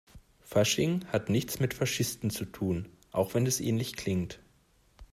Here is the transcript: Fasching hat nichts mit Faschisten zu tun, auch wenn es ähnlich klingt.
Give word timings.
Fasching 0.41 1.05
hat 1.09 1.29
nichts 1.29 1.59
mit 1.59 1.75
Faschisten 1.75 2.31
zu 2.31 2.45
tun, 2.45 2.89
auch 3.11 3.35
wenn 3.35 3.45
es 3.45 3.59
ähnlich 3.59 3.95
klingt. 3.95 4.39